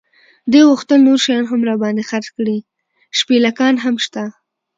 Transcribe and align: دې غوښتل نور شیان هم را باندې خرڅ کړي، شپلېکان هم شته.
دې 0.51 0.61
غوښتل 0.69 0.99
نور 1.07 1.19
شیان 1.25 1.45
هم 1.51 1.61
را 1.69 1.75
باندې 1.81 2.07
خرڅ 2.09 2.27
کړي، 2.37 2.57
شپلېکان 3.17 3.75
هم 3.83 3.95
شته. 4.05 4.23